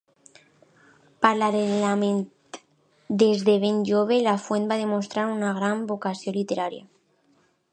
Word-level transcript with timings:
Paral·lelament, 1.25 2.21
des 3.25 3.43
de 3.49 3.55
ben 3.65 3.77
jove, 3.91 4.17
Lafuente 4.29 4.73
va 4.73 4.79
demostrar 4.85 5.27
una 5.35 5.53
gran 5.59 5.85
vocació 5.93 6.35
literària. 6.41 6.87